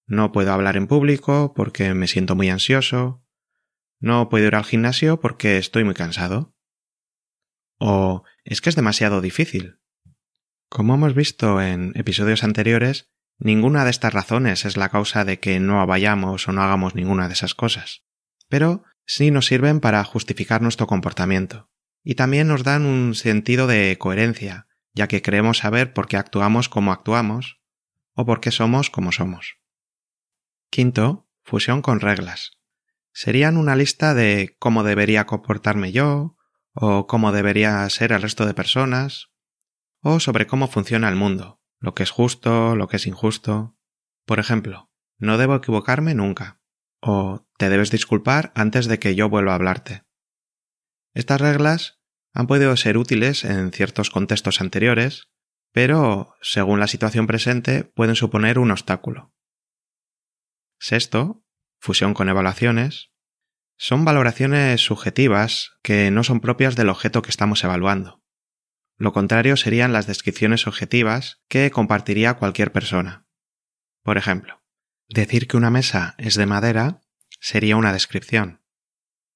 no 0.08 0.32
puedo 0.32 0.52
hablar 0.52 0.76
en 0.76 0.88
público 0.88 1.54
porque 1.56 1.94
me 1.94 2.08
siento 2.08 2.36
muy 2.36 2.50
ansioso, 2.50 3.24
no 4.00 4.30
puedo 4.30 4.48
ir 4.48 4.56
al 4.56 4.66
gimnasio 4.66 5.20
porque 5.20 5.58
estoy 5.58 5.84
muy 5.84 5.94
cansado. 5.94 6.56
O 7.80 8.24
es 8.44 8.60
que 8.62 8.70
es 8.70 8.76
demasiado 8.76 9.22
difícil. 9.22 9.80
Como 10.70 10.96
hemos 10.96 11.14
visto 11.14 11.62
en 11.62 11.92
episodios 11.96 12.44
anteriores, 12.44 13.12
ninguna 13.38 13.84
de 13.84 13.92
estas 13.92 14.14
razones 14.14 14.66
es 14.66 14.76
la 14.76 14.90
causa 14.90 15.24
de 15.24 15.40
que 15.40 15.60
no 15.60 15.86
vayamos 15.86 16.48
o 16.48 16.52
no 16.52 16.64
hagamos 16.64 16.96
ninguna 16.96 17.28
de 17.28 17.34
esas 17.34 17.54
cosas, 17.54 18.04
pero 18.50 18.84
sí 19.08 19.32
nos 19.32 19.48
sirven 19.48 19.80
para 19.80 20.04
justificar 20.04 20.62
nuestro 20.62 20.86
comportamiento, 20.86 21.72
y 22.04 22.16
también 22.16 22.48
nos 22.48 22.64
dan 22.64 22.86
un 22.86 23.16
sentido 23.16 23.66
de 23.66 23.98
coherencia, 23.98 24.68
ya 24.94 25.08
que 25.08 25.22
creemos 25.22 25.60
saber 25.60 25.94
por 25.94 26.08
qué 26.08 26.18
actuamos 26.18 26.70
como 26.70 26.92
actuamos 26.92 27.60
o 28.14 28.26
por 28.26 28.42
qué 28.42 28.52
somos 28.52 28.90
como 28.90 29.12
somos. 29.12 29.58
Quinto, 30.70 31.28
fusión 31.44 31.82
con 31.82 32.02
reglas. 32.02 32.52
Serían 33.14 33.58
una 33.58 33.76
lista 33.76 34.14
de 34.14 34.56
cómo 34.60 34.84
debería 34.84 35.26
comportarme 35.26 35.92
yo, 35.92 36.36
o 36.74 37.08
cómo 37.08 37.32
debería 37.32 37.90
ser 37.90 38.12
el 38.12 38.22
resto 38.22 38.46
de 38.46 38.54
personas, 38.54 39.30
o 40.02 40.20
sobre 40.20 40.46
cómo 40.46 40.68
funciona 40.68 41.10
el 41.10 41.16
mundo, 41.16 41.62
lo 41.80 41.96
que 41.96 42.04
es 42.04 42.12
justo, 42.12 42.76
lo 42.76 42.88
que 42.88 42.98
es 42.98 43.08
injusto. 43.08 43.76
Por 44.26 44.40
ejemplo, 44.40 44.92
no 45.18 45.38
debo 45.38 45.56
equivocarme 45.56 46.14
nunca, 46.14 46.57
o 47.08 47.48
te 47.58 47.70
debes 47.70 47.92
disculpar 47.92 48.52
antes 48.56 48.88
de 48.88 49.00
que 49.00 49.16
yo 49.16 49.30
vuelva 49.30 49.54
a 49.54 49.56
hablarte. 49.56 50.04
Estas 51.14 51.42
reglas 51.42 52.00
han 52.34 52.48
podido 52.48 52.76
ser 52.78 52.98
útiles 52.98 53.44
en 53.44 53.72
ciertos 53.72 54.10
contextos 54.10 54.62
anteriores, 54.62 55.30
pero, 55.72 56.36
según 56.42 56.80
la 56.80 56.88
situación 56.88 57.28
presente, 57.28 57.84
pueden 57.84 58.16
suponer 58.16 58.60
un 58.60 58.72
obstáculo. 58.72 59.34
Sexto, 60.80 61.44
fusión 61.80 62.14
con 62.14 62.30
evaluaciones, 62.30 63.12
son 63.78 64.06
valoraciones 64.06 64.82
subjetivas 64.82 65.78
que 65.84 66.12
no 66.12 66.24
son 66.24 66.40
propias 66.40 66.76
del 66.76 66.90
objeto 66.90 67.22
que 67.22 67.30
estamos 67.30 67.64
evaluando. 67.64 68.24
Lo 68.98 69.14
contrario 69.14 69.56
serían 69.58 69.94
las 69.94 70.08
descripciones 70.08 70.66
objetivas 70.66 71.42
que 71.48 71.70
compartiría 71.70 72.34
cualquier 72.36 72.72
persona. 72.72 73.28
Por 74.02 74.18
ejemplo, 74.18 74.64
decir 75.10 75.48
que 75.48 75.58
una 75.58 75.70
mesa 75.70 76.16
es 76.18 76.36
de 76.36 76.46
madera 76.46 77.02
sería 77.40 77.76
una 77.78 77.94
descripción, 77.94 78.64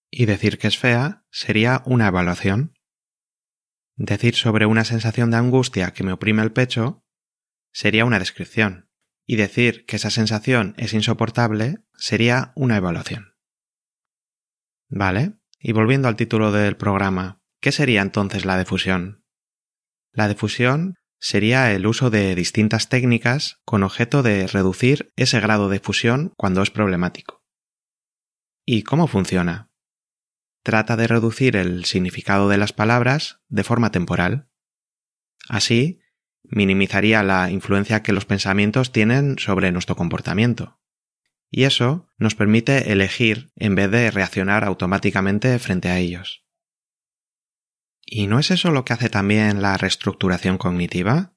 y 0.10 0.26
decir 0.26 0.58
que 0.58 0.68
es 0.68 0.78
fea 0.78 1.26
sería 1.32 1.82
una 1.86 2.08
evaluación. 2.08 2.78
Decir 3.96 4.36
sobre 4.36 4.66
una 4.66 4.84
sensación 4.84 5.32
de 5.32 5.38
angustia 5.38 5.94
que 5.94 6.04
me 6.04 6.14
oprime 6.14 6.42
el 6.44 6.52
pecho 6.52 7.06
sería 7.72 8.06
una 8.06 8.20
descripción, 8.20 8.90
y 9.26 9.38
decir 9.38 9.86
que 9.86 9.96
esa 9.96 10.10
sensación 10.10 10.74
es 10.78 10.94
insoportable 10.94 11.78
sería 11.94 12.52
una 12.56 12.78
evaluación. 12.78 13.36
Vale, 14.90 15.38
y 15.58 15.72
volviendo 15.72 16.08
al 16.08 16.18
título 16.18 16.52
del 16.52 16.76
programa, 16.76 17.42
¿qué 17.62 17.72
sería 17.72 18.02
entonces 18.02 18.44
la 18.44 18.58
difusión? 18.58 19.24
La 20.12 20.28
difusión 20.28 20.96
sería 21.22 21.72
el 21.72 21.86
uso 21.86 22.10
de 22.10 22.34
distintas 22.34 22.90
técnicas 22.90 23.62
con 23.64 23.84
objeto 23.84 24.24
de 24.24 24.48
reducir 24.48 25.14
ese 25.16 25.40
grado 25.40 25.70
de 25.70 25.80
fusión 25.80 26.34
cuando 26.36 26.64
es 26.64 26.72
problemático. 26.72 27.46
¿Y 28.66 28.82
cómo 28.82 29.08
funciona? 29.08 29.72
Trata 30.64 30.98
de 30.98 31.08
reducir 31.08 31.56
el 31.56 31.86
significado 31.86 32.50
de 32.50 32.58
las 32.58 32.74
palabras 32.74 33.40
de 33.50 33.64
forma 33.64 33.92
temporal. 33.92 34.50
Así, 35.48 36.00
minimizaría 36.44 37.22
la 37.22 37.52
influencia 37.52 38.02
que 38.02 38.14
los 38.14 38.26
pensamientos 38.26 38.92
tienen 38.92 39.38
sobre 39.38 39.72
nuestro 39.72 39.96
comportamiento. 39.96 40.80
Y 41.52 41.66
eso 41.66 42.08
nos 42.18 42.34
permite 42.34 42.92
elegir 42.92 43.52
en 43.56 43.76
vez 43.76 43.92
de 43.92 44.10
reaccionar 44.10 44.64
automáticamente 44.64 45.60
frente 45.60 45.90
a 45.90 46.00
ellos. 46.00 46.46
¿Y 48.14 48.28
no 48.28 48.40
es 48.40 48.52
eso 48.52 48.72
lo 48.72 48.84
que 48.84 48.92
hace 48.92 49.10
también 49.10 49.62
la 49.62 49.78
reestructuración 49.78 50.58
cognitiva? 50.58 51.34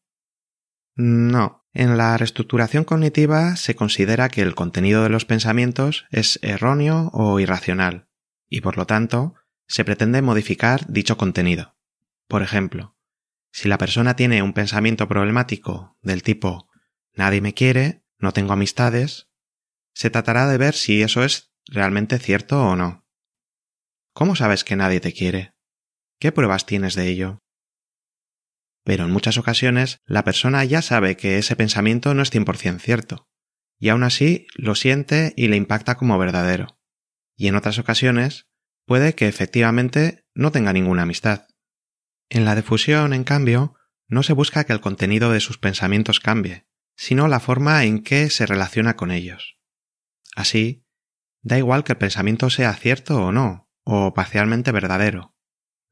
No, 0.97 1.65
en 1.73 1.97
la 1.97 2.17
reestructuración 2.17 2.83
cognitiva 2.83 3.55
se 3.55 3.77
considera 3.77 4.29
que 4.29 4.43
el 4.43 4.57
contenido 4.57 5.05
de 5.05 5.09
los 5.09 5.25
pensamientos 5.25 6.05
es 6.11 6.41
erróneo 6.43 7.11
o 7.13 7.39
irracional, 7.39 8.09
y 8.49 8.61
por 8.61 8.77
lo 8.77 8.87
tanto 8.87 9.35
se 9.69 9.85
pretende 9.85 10.21
modificar 10.21 10.85
dicho 10.89 11.17
contenido. 11.17 11.77
Por 12.27 12.43
ejemplo, 12.43 12.97
si 13.53 13.69
la 13.69 13.79
persona 13.79 14.17
tiene 14.17 14.43
un 14.43 14.53
pensamiento 14.53 15.07
problemático 15.07 15.97
del 16.03 16.25
tipo 16.25 16.69
nadie 17.13 17.41
me 17.41 17.55
quiere, 17.55 18.03
no 18.19 18.33
tengo 18.33 18.53
amistades, 18.53 19.29
se 19.93 20.11
tratará 20.11 20.49
de 20.49 20.59
ver 20.59 20.75
si 20.75 21.03
eso 21.03 21.23
es 21.23 21.53
realmente 21.67 22.19
cierto 22.19 22.61
o 22.65 22.75
no. 22.75 23.07
¿Cómo 24.13 24.35
sabes 24.35 24.65
que 24.65 24.75
nadie 24.75 24.99
te 24.99 25.13
quiere? 25.13 25.54
¿Qué 26.19 26.33
pruebas 26.33 26.67
tienes 26.67 26.95
de 26.95 27.09
ello? 27.09 27.39
Pero 28.85 29.05
en 29.05 29.11
muchas 29.11 29.39
ocasiones 29.39 29.99
la 30.05 30.25
persona 30.25 30.65
ya 30.65 30.83
sabe 30.83 31.17
que 31.17 31.39
ese 31.39 31.57
pensamiento 31.57 32.15
no 32.15 32.23
es 32.23 32.33
100% 32.33 32.79
cierto, 32.79 33.29
y 33.79 33.89
aún 33.89 34.03
así 34.03 34.47
lo 34.55 34.75
siente 34.75 35.33
y 35.37 35.49
le 35.49 35.57
impacta 35.57 35.97
como 35.97 36.19
verdadero. 36.19 36.79
Y 37.37 37.49
en 37.49 37.57
otras 37.57 37.79
ocasiones 37.79 38.47
puede 38.87 39.15
que 39.15 39.27
efectivamente 39.27 40.25
no 40.35 40.53
tenga 40.53 40.73
ninguna 40.73 41.03
amistad. 41.03 41.47
En 42.29 42.45
la 42.45 42.55
difusión, 42.55 43.13
en 43.13 43.25
cambio, 43.25 43.75
no 44.07 44.23
se 44.23 44.33
busca 44.33 44.65
que 44.65 44.73
el 44.73 44.81
contenido 44.81 45.33
de 45.33 45.41
sus 45.41 45.59
pensamientos 45.59 46.21
cambie, 46.21 46.67
sino 46.97 47.29
la 47.29 47.41
forma 47.41 47.85
en 47.85 48.03
que 48.03 48.31
se 48.31 48.47
relaciona 48.47 48.97
con 48.97 49.11
ellos. 49.11 49.59
Así, 50.37 50.85
da 51.43 51.59
igual 51.59 51.85
que 51.85 51.93
el 51.93 51.99
pensamiento 51.99 52.51
sea 52.51 52.73
cierto 52.75 53.17
o 53.23 53.33
no, 53.33 53.71
o 53.85 54.15
parcialmente 54.15 54.73
verdadero. 54.73 55.34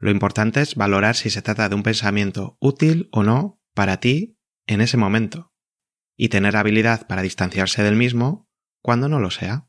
Lo 0.03 0.11
importante 0.11 0.61
es 0.61 0.75
valorar 0.75 1.15
si 1.15 1.31
se 1.31 1.43
trata 1.43 1.69
de 1.69 1.77
un 1.77 1.85
pensamiento 1.85 2.57
útil 2.59 3.09
o 3.13 3.23
no 3.23 3.63
para 3.73 4.01
ti 4.01 4.37
en 4.67 4.81
ese 4.81 4.97
momento, 4.97 5.55
y 6.17 6.29
tener 6.29 6.57
habilidad 6.57 7.07
para 7.07 7.23
distanciarse 7.23 7.85
del 7.85 7.95
mismo 7.95 8.51
cuando 8.81 9.09
no 9.09 9.21
lo 9.21 9.31
sea. 9.31 9.69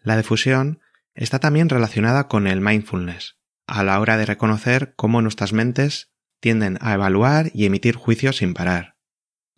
La 0.00 0.16
difusión 0.16 0.80
está 1.14 1.38
también 1.38 1.68
relacionada 1.68 2.26
con 2.26 2.48
el 2.48 2.60
mindfulness, 2.60 3.38
a 3.68 3.84
la 3.84 4.00
hora 4.00 4.16
de 4.16 4.26
reconocer 4.26 4.94
cómo 4.96 5.22
nuestras 5.22 5.52
mentes 5.52 6.10
tienden 6.40 6.76
a 6.80 6.94
evaluar 6.94 7.52
y 7.54 7.66
emitir 7.66 7.94
juicios 7.94 8.38
sin 8.38 8.52
parar, 8.52 8.96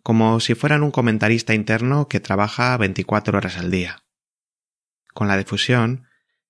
como 0.03 0.39
si 0.39 0.53
fueran 0.53 0.83
un 0.83 0.91
comentarista 0.91 1.55
interno 1.55 2.07
que 2.07 2.19
trabaja 2.19 2.77
24 2.77 3.39
horas 3.39 3.57
al 3.57 3.71
día. 3.71 4.05
Con 5.15 5.27
la 5.27 5.37
difusión, 5.37 6.05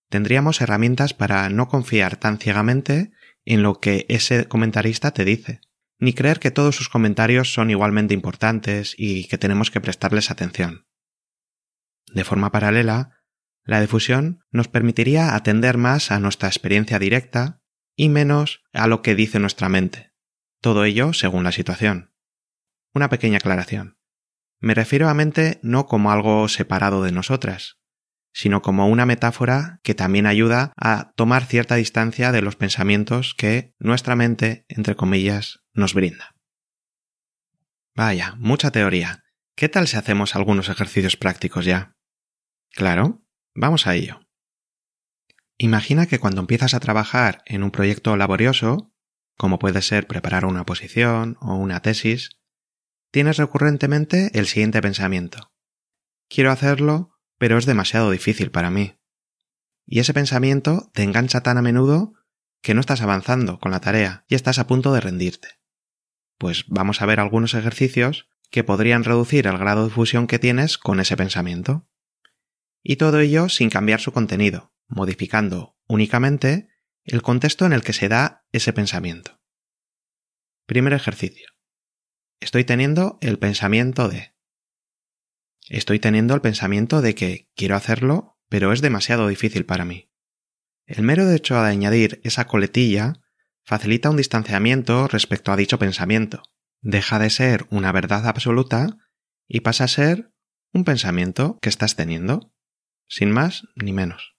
tendríamos 0.09 0.61
herramientas 0.61 1.13
para 1.13 1.49
no 1.49 1.67
confiar 1.67 2.17
tan 2.17 2.37
ciegamente 2.37 3.11
en 3.45 3.63
lo 3.63 3.79
que 3.79 4.05
ese 4.09 4.47
comentarista 4.47 5.11
te 5.11 5.25
dice, 5.25 5.61
ni 5.99 6.13
creer 6.13 6.39
que 6.39 6.51
todos 6.51 6.75
sus 6.75 6.89
comentarios 6.89 7.53
son 7.53 7.69
igualmente 7.69 8.13
importantes 8.13 8.95
y 8.97 9.27
que 9.27 9.37
tenemos 9.37 9.71
que 9.71 9.81
prestarles 9.81 10.31
atención. 10.31 10.85
De 12.13 12.23
forma 12.23 12.51
paralela, 12.51 13.23
la 13.63 13.79
difusión 13.79 14.43
nos 14.51 14.67
permitiría 14.67 15.35
atender 15.35 15.77
más 15.77 16.11
a 16.11 16.19
nuestra 16.19 16.49
experiencia 16.49 16.99
directa 16.99 17.61
y 17.95 18.09
menos 18.09 18.63
a 18.73 18.87
lo 18.87 19.01
que 19.01 19.15
dice 19.15 19.39
nuestra 19.39 19.69
mente. 19.69 20.13
Todo 20.61 20.83
ello 20.83 21.13
según 21.13 21.43
la 21.43 21.51
situación. 21.51 22.13
Una 22.93 23.09
pequeña 23.09 23.37
aclaración. 23.37 23.97
Me 24.59 24.73
refiero 24.73 25.09
a 25.09 25.13
mente 25.13 25.59
no 25.61 25.87
como 25.87 26.11
algo 26.11 26.47
separado 26.47 27.03
de 27.03 27.11
nosotras, 27.11 27.82
sino 28.33 28.61
como 28.61 28.87
una 28.87 29.05
metáfora 29.05 29.79
que 29.83 29.95
también 29.95 30.25
ayuda 30.25 30.73
a 30.75 31.13
tomar 31.15 31.45
cierta 31.45 31.75
distancia 31.75 32.31
de 32.31 32.41
los 32.41 32.55
pensamientos 32.55 33.35
que 33.37 33.73
nuestra 33.79 34.15
mente, 34.15 34.65
entre 34.67 34.95
comillas, 34.95 35.59
nos 35.73 35.93
brinda. 35.93 36.35
Vaya, 37.95 38.35
mucha 38.37 38.71
teoría. 38.71 39.23
¿Qué 39.55 39.69
tal 39.69 39.87
si 39.87 39.97
hacemos 39.97 40.35
algunos 40.35 40.67
ejercicios 40.67 41.15
prácticos 41.15 41.63
ya? 41.65 41.95
Claro, 42.71 43.23
Vamos 43.55 43.85
a 43.85 43.95
ello. 43.95 44.19
Imagina 45.57 46.07
que 46.07 46.19
cuando 46.19 46.41
empiezas 46.41 46.73
a 46.73 46.79
trabajar 46.79 47.43
en 47.45 47.63
un 47.63 47.69
proyecto 47.69 48.17
laborioso, 48.17 48.91
como 49.37 49.59
puede 49.59 49.81
ser 49.83 50.07
preparar 50.07 50.45
una 50.45 50.65
posición 50.65 51.37
o 51.39 51.55
una 51.55 51.81
tesis, 51.81 52.31
tienes 53.11 53.37
recurrentemente 53.37 54.31
el 54.33 54.47
siguiente 54.47 54.81
pensamiento. 54.81 55.51
Quiero 56.29 56.51
hacerlo, 56.51 57.12
pero 57.43 57.57
es 57.57 57.65
demasiado 57.65 58.09
difícil 58.09 58.51
para 58.51 58.71
mí. 58.71 58.95
Y 59.85 59.99
ese 59.99 60.13
pensamiento 60.13 60.89
te 60.93 61.03
engancha 61.03 61.43
tan 61.43 61.57
a 61.57 61.61
menudo 61.61 62.13
que 62.61 62.73
no 62.73 62.79
estás 62.79 63.01
avanzando 63.01 63.59
con 63.59 63.71
la 63.73 63.81
tarea 63.81 64.23
y 64.29 64.35
estás 64.35 64.59
a 64.59 64.65
punto 64.65 64.93
de 64.93 65.01
rendirte. 65.01 65.49
Pues 66.37 66.63
vamos 66.69 67.01
a 67.01 67.05
ver 67.05 67.19
algunos 67.19 67.53
ejercicios 67.53 68.29
que 68.49 68.63
podrían 68.63 69.03
reducir 69.03 69.45
el 69.45 69.57
grado 69.57 69.83
de 69.83 69.93
fusión 69.93 70.25
que 70.25 70.39
tienes 70.39 70.77
con 70.77 71.01
ese 71.01 71.17
pensamiento. 71.17 71.85
Y 72.81 72.95
todo 72.95 73.19
ello 73.19 73.49
sin 73.49 73.69
cambiar 73.69 73.99
su 73.99 74.13
contenido, 74.13 74.73
modificando 74.87 75.77
únicamente 75.85 76.69
el 77.03 77.23
contexto 77.23 77.65
en 77.65 77.73
el 77.73 77.83
que 77.83 77.91
se 77.91 78.07
da 78.07 78.45
ese 78.53 78.71
pensamiento. 78.71 79.41
Primer 80.65 80.93
ejercicio. 80.93 81.49
Estoy 82.39 82.63
teniendo 82.63 83.17
el 83.19 83.37
pensamiento 83.37 84.07
de. 84.07 84.32
Estoy 85.69 85.99
teniendo 85.99 86.35
el 86.35 86.41
pensamiento 86.41 87.01
de 87.01 87.15
que 87.15 87.49
quiero 87.55 87.75
hacerlo, 87.75 88.39
pero 88.49 88.73
es 88.73 88.81
demasiado 88.81 89.27
difícil 89.27 89.65
para 89.65 89.85
mí. 89.85 90.11
El 90.85 91.03
mero 91.03 91.29
hecho 91.31 91.55
de 91.55 91.69
añadir 91.69 92.19
esa 92.23 92.45
coletilla 92.45 93.13
facilita 93.63 94.09
un 94.09 94.17
distanciamiento 94.17 95.07
respecto 95.07 95.51
a 95.51 95.55
dicho 95.55 95.79
pensamiento. 95.79 96.43
Deja 96.81 97.17
de 97.19 97.29
ser 97.29 97.65
una 97.69 97.91
verdad 97.91 98.27
absoluta 98.27 98.97
y 99.47 99.61
pasa 99.61 99.85
a 99.85 99.87
ser 99.87 100.33
un 100.73 100.83
pensamiento 100.83 101.57
que 101.61 101.69
estás 101.69 101.95
teniendo, 101.95 102.53
sin 103.07 103.31
más 103.31 103.67
ni 103.75 103.93
menos. 103.93 104.35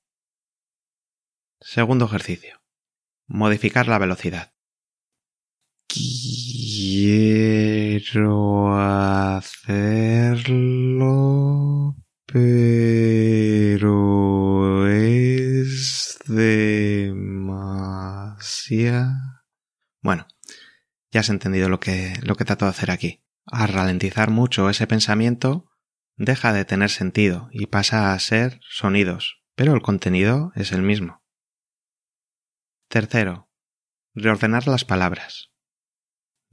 Segundo 1.61 2.05
ejercicio. 2.05 2.61
Modificar 3.27 3.89
la 3.89 3.99
velocidad. 3.99 4.55
Quiero 6.97 8.79
hacerlo, 8.79 9.67
pero 12.25 12.87
es 14.89 16.21
demasiado. 16.29 17.53
Bueno, 20.03 20.29
ya 21.11 21.19
has 21.19 21.31
entendido 21.31 21.69
lo 21.69 21.81
que, 21.81 22.13
lo 22.23 22.37
que 22.37 22.45
trato 22.45 22.67
de 22.67 22.71
hacer 22.71 22.93
aquí. 22.93 23.25
Al 23.45 23.71
ralentizar 23.71 24.31
mucho 24.31 24.71
ese 24.71 24.87
pensamiento, 24.87 25.73
deja 26.17 26.53
de 26.53 26.65
tener 26.65 26.91
sentido 26.91 27.49
y 27.51 27.67
pasa 27.67 28.13
a 28.13 28.19
ser 28.21 28.61
sonidos, 28.69 29.43
pero 29.57 29.75
el 29.75 29.83
contenido 29.83 30.53
es 30.55 30.71
el 30.71 30.83
mismo. 30.83 31.25
Tercero, 32.89 33.51
reordenar 34.15 34.69
las 34.69 34.85
palabras. 34.85 35.54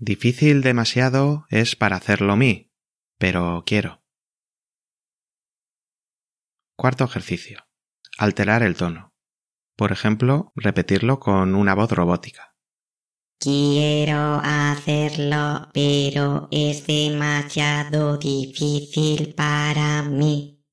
Difícil 0.04 0.64
demasiado 0.64 1.46
es 1.52 1.76
para 1.76 1.96
hacerlo 1.96 2.36
mí, 2.36 2.74
pero 3.20 3.62
quiero. 3.68 4.04
Cuarto 6.76 7.04
ejercicio. 7.04 7.68
Alterar 8.18 8.64
el 8.64 8.76
tono. 8.76 9.14
Por 9.76 9.92
ejemplo, 9.92 10.54
repetirlo 10.56 11.20
con 11.20 11.54
una 11.54 11.76
voz 11.76 11.92
robótica. 11.92 12.56
Quiero 13.40 14.42
hacerlo, 14.44 15.70
pero 15.72 16.48
es 16.50 16.88
demasiado 16.88 18.18
difícil 18.18 19.36
para 19.36 20.02
mí. 20.02 20.66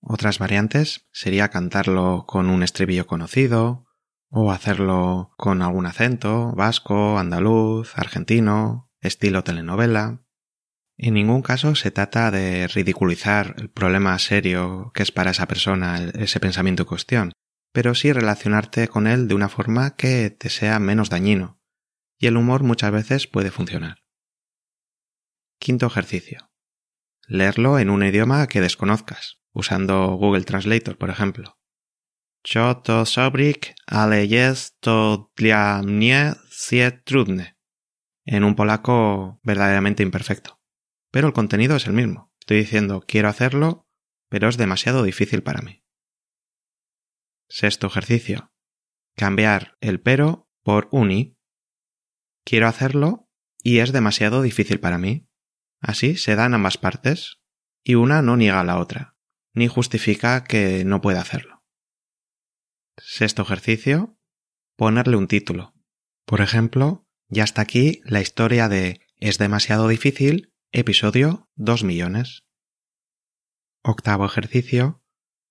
Otras 0.00 0.38
variantes 0.38 1.08
sería 1.10 1.48
cantarlo 1.48 2.26
con 2.28 2.48
un 2.48 2.62
estribillo 2.62 3.08
conocido, 3.08 3.88
o 4.34 4.50
hacerlo 4.50 5.30
con 5.36 5.60
algún 5.60 5.84
acento, 5.84 6.52
vasco, 6.56 7.18
andaluz, 7.18 7.92
argentino, 7.98 8.90
estilo 9.02 9.44
telenovela. 9.44 10.24
En 10.96 11.14
ningún 11.14 11.42
caso 11.42 11.74
se 11.74 11.90
trata 11.90 12.30
de 12.30 12.66
ridiculizar 12.66 13.54
el 13.58 13.68
problema 13.68 14.18
serio 14.18 14.90
que 14.94 15.02
es 15.02 15.12
para 15.12 15.32
esa 15.32 15.46
persona 15.46 16.02
ese 16.14 16.40
pensamiento 16.40 16.84
en 16.84 16.88
cuestión, 16.88 17.32
pero 17.72 17.94
sí 17.94 18.10
relacionarte 18.10 18.88
con 18.88 19.06
él 19.06 19.28
de 19.28 19.34
una 19.34 19.50
forma 19.50 19.96
que 19.96 20.30
te 20.30 20.48
sea 20.48 20.78
menos 20.78 21.10
dañino, 21.10 21.60
y 22.18 22.26
el 22.26 22.38
humor 22.38 22.62
muchas 22.62 22.90
veces 22.90 23.26
puede 23.26 23.50
funcionar. 23.50 23.98
Quinto 25.58 25.86
ejercicio. 25.86 26.50
Leerlo 27.28 27.78
en 27.78 27.90
un 27.90 28.02
idioma 28.02 28.46
que 28.46 28.62
desconozcas, 28.62 29.42
usando 29.52 30.06
Google 30.14 30.44
Translator, 30.44 30.96
por 30.96 31.10
ejemplo. 31.10 31.61
To 32.42 33.04
ale 33.86 34.26
jest 34.26 34.80
to 34.80 35.30
dla 35.36 35.82
mnie. 35.82 36.34
En 38.24 38.44
un 38.44 38.54
polaco 38.54 39.40
verdaderamente 39.44 40.02
imperfecto. 40.02 40.60
Pero 41.10 41.28
el 41.28 41.32
contenido 41.32 41.76
es 41.76 41.86
el 41.86 41.92
mismo. 41.92 42.32
Estoy 42.40 42.58
diciendo 42.58 43.04
quiero 43.06 43.28
hacerlo, 43.28 43.88
pero 44.28 44.48
es 44.48 44.56
demasiado 44.56 45.02
difícil 45.02 45.42
para 45.42 45.62
mí. 45.62 45.84
Sexto 47.48 47.86
ejercicio. 47.86 48.52
Cambiar 49.14 49.76
el 49.80 50.00
pero 50.00 50.48
por 50.62 50.88
uni. 50.90 51.36
Quiero 52.44 52.66
hacerlo 52.66 53.28
y 53.62 53.78
es 53.78 53.92
demasiado 53.92 54.42
difícil 54.42 54.80
para 54.80 54.98
mí. 54.98 55.28
Así 55.80 56.16
se 56.16 56.34
dan 56.34 56.54
ambas 56.54 56.78
partes 56.78 57.40
y 57.84 57.94
una 57.96 58.22
no 58.22 58.36
niega 58.36 58.60
a 58.60 58.64
la 58.64 58.78
otra, 58.78 59.16
ni 59.52 59.68
justifica 59.68 60.44
que 60.44 60.84
no 60.84 61.00
pueda 61.00 61.20
hacerlo. 61.20 61.51
Sexto 62.98 63.42
ejercicio. 63.42 64.18
Ponerle 64.76 65.16
un 65.16 65.26
título. 65.26 65.74
Por 66.26 66.42
ejemplo, 66.42 67.06
ya 67.28 67.44
está 67.44 67.62
aquí 67.62 68.02
la 68.04 68.20
historia 68.20 68.68
de 68.68 69.00
Es 69.16 69.38
demasiado 69.38 69.88
difícil, 69.88 70.52
episodio 70.72 71.48
2 71.54 71.84
millones. 71.84 72.44
Octavo 73.82 74.26
ejercicio. 74.26 75.02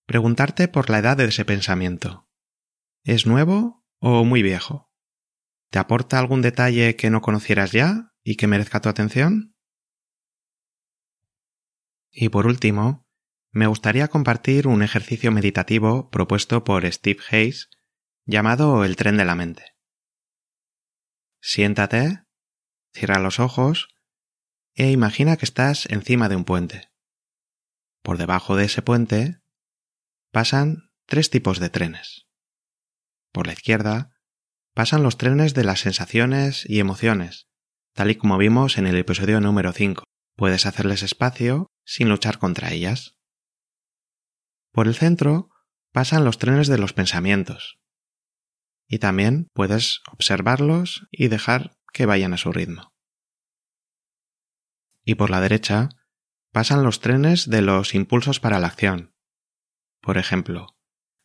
Preguntarte 0.06 0.68
por 0.68 0.92
la 0.92 1.00
edad 1.00 1.18
de 1.18 1.26
ese 1.26 1.44
pensamiento. 1.44 2.30
¿Es 3.04 3.26
nuevo 3.26 3.84
o 4.00 4.24
muy 4.24 4.44
viejo? 4.44 4.92
¿Te 5.72 5.80
aporta 5.80 6.20
algún 6.20 6.44
detalle 6.44 6.96
que 6.96 7.10
no 7.10 7.22
conocieras 7.22 7.72
ya 7.72 8.14
y 8.24 8.36
que 8.36 8.46
merezca 8.46 8.82
tu 8.82 8.90
atención? 8.90 9.56
Y 12.12 12.30
por 12.30 12.46
último, 12.46 13.08
me 13.52 13.68
gustaría 13.68 14.08
compartir 14.08 14.68
un 14.68 14.82
ejercicio 14.82 15.32
meditativo 15.32 16.10
propuesto 16.10 16.64
por 16.64 16.90
Steve 16.92 17.22
Hayes 17.30 17.70
llamado 18.26 18.86
el 18.86 18.96
tren 18.96 19.18
de 19.18 19.26
la 19.26 19.36
mente. 19.36 19.76
Siéntate, 21.42 22.24
cierra 22.94 23.20
los 23.20 23.40
ojos 23.40 23.90
e 24.76 24.92
imagina 24.92 25.38
que 25.38 25.46
estás 25.46 25.86
encima 25.88 26.30
de 26.30 26.36
un 26.36 26.46
puente. 26.46 26.92
Por 28.02 28.18
debajo 28.18 28.56
de 28.56 28.66
ese 28.66 28.82
puente 28.82 29.42
pasan 30.32 30.92
tres 31.06 31.30
tipos 31.30 31.60
de 31.60 31.70
trenes. 31.70 32.28
Por 33.32 33.48
la 33.48 33.54
izquierda 33.54 34.14
pasan 34.74 35.04
los 35.04 35.18
trenes 35.18 35.54
de 35.54 35.66
las 35.66 35.82
sensaciones 35.82 36.66
y 36.70 36.80
emociones, 36.80 37.48
tal 37.94 38.12
y 38.12 38.16
como 38.16 38.38
vimos 38.38 38.78
en 38.78 38.88
el 38.88 38.96
episodio 38.96 39.42
número 39.42 39.74
5. 39.74 40.04
Puedes 40.38 40.66
hacerles 40.66 41.04
espacio 41.04 41.68
sin 41.86 42.08
luchar 42.08 42.40
contra 42.40 42.72
ellas. 42.72 43.18
Por 44.72 44.88
el 44.88 44.96
centro 44.96 45.50
pasan 45.92 46.24
los 46.24 46.38
trenes 46.38 46.68
de 46.68 46.78
los 46.78 46.94
pensamientos. 46.94 47.80
Y 48.88 49.00
también 49.00 49.48
puedes 49.54 50.02
observarlos 50.12 51.08
y 51.12 51.28
dejar 51.28 51.78
que 51.94 52.06
vayan 52.06 52.34
a 52.34 52.38
su 52.38 52.52
ritmo. 52.52 52.94
Y 55.04 55.16
por 55.16 55.30
la 55.30 55.42
derecha 55.42 55.90
pasan 56.52 56.84
los 56.84 57.00
trenes 57.00 57.50
de 57.50 57.62
los 57.62 57.96
impulsos 57.96 58.40
para 58.40 58.60
la 58.60 58.68
acción. 58.68 59.14
Por 60.02 60.18
ejemplo, 60.18 60.68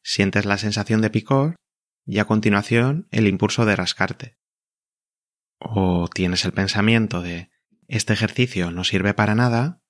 sientes 0.02 0.44
la 0.44 0.58
sensación 0.58 1.00
de 1.00 1.10
picor 1.10 1.56
y 2.04 2.18
a 2.18 2.24
continuación 2.24 3.08
el 3.10 3.26
impulso 3.26 3.64
de 3.64 3.76
rascarte. 3.76 4.38
O 5.58 6.08
tienes 6.08 6.44
el 6.44 6.52
pensamiento 6.52 7.22
de 7.22 7.50
este 7.88 8.12
ejercicio 8.12 8.70
no 8.70 8.84
sirve 8.84 9.14
para 9.14 9.34
nada 9.34 9.80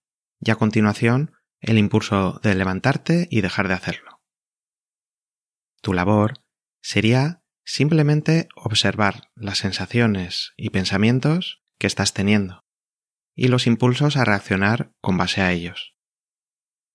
y 0.41 0.51
a 0.51 0.57
continuación 0.57 1.33
el 1.61 1.79
impulso 1.79 2.41
de 2.43 2.55
levantarte 2.55 3.29
y 3.31 3.41
dejar 3.41 3.69
de 3.69 3.75
hacerlo. 3.75 4.23
Tu 5.81 5.93
labor 5.93 6.45
sería 6.81 7.43
simplemente 7.65 8.49
observar 8.55 9.31
las 9.35 9.59
sensaciones 9.59 10.53
y 10.57 10.71
pensamientos 10.71 11.63
que 11.79 11.87
estás 11.87 12.15
teniendo 12.15 12.65
y 13.35 13.49
los 13.49 13.67
impulsos 13.67 14.17
a 14.17 14.25
reaccionar 14.25 14.95
con 15.01 15.17
base 15.17 15.43
a 15.43 15.53
ellos. 15.53 15.95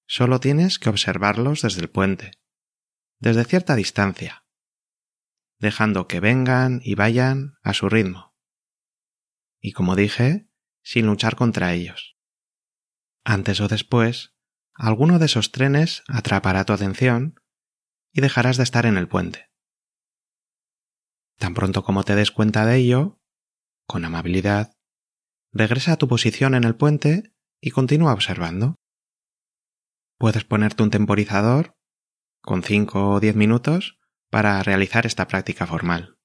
Solo 0.07 0.39
tienes 0.39 0.79
que 0.79 0.89
observarlos 0.89 1.61
desde 1.61 1.81
el 1.81 1.89
puente, 1.89 2.31
desde 3.19 3.45
cierta 3.45 3.75
distancia, 3.75 4.45
dejando 5.59 6.07
que 6.07 6.19
vengan 6.19 6.81
y 6.83 6.95
vayan 6.95 7.53
a 7.61 7.73
su 7.73 7.87
ritmo. 7.87 8.35
Y 9.59 9.73
como 9.73 9.95
dije, 9.95 10.49
sin 10.81 11.05
luchar 11.05 11.35
contra 11.35 11.73
ellos. 11.73 12.17
Antes 13.23 13.61
o 13.61 13.67
después, 13.67 14.30
alguno 14.81 15.19
de 15.19 15.27
esos 15.27 15.51
trenes 15.51 16.03
atrapará 16.07 16.65
tu 16.65 16.73
atención 16.73 17.35
y 18.11 18.21
dejarás 18.21 18.57
de 18.57 18.63
estar 18.63 18.87
en 18.87 18.97
el 18.97 19.07
puente. 19.07 19.51
Tan 21.37 21.53
pronto 21.53 21.83
como 21.83 22.03
te 22.03 22.15
des 22.15 22.31
cuenta 22.31 22.65
de 22.65 22.77
ello, 22.77 23.21
con 23.85 24.05
amabilidad, 24.05 24.73
regresa 25.53 25.93
a 25.93 25.97
tu 25.97 26.07
posición 26.07 26.55
en 26.55 26.63
el 26.63 26.75
puente 26.75 27.31
y 27.61 27.69
continúa 27.69 28.13
observando. 28.13 28.75
Puedes 30.17 30.45
ponerte 30.45 30.81
un 30.81 30.89
temporizador 30.89 31.77
con 32.41 32.63
5 32.63 33.11
o 33.11 33.19
10 33.19 33.35
minutos 33.35 33.99
para 34.31 34.63
realizar 34.63 35.05
esta 35.05 35.27
práctica 35.27 35.67
formal. 35.67 36.17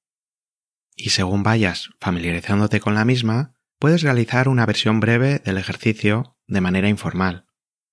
Y 0.95 1.11
según 1.11 1.43
vayas 1.43 1.91
familiarizándote 2.01 2.81
con 2.81 2.95
la 2.95 3.05
misma, 3.05 3.55
puedes 3.79 4.01
realizar 4.01 4.49
una 4.49 4.65
versión 4.65 5.01
breve 5.01 5.41
del 5.41 5.59
ejercicio 5.59 6.39
de 6.47 6.63
manera 6.63 6.89
informal. 6.89 7.46